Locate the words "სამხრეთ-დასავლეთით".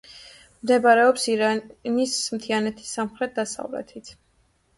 2.99-4.11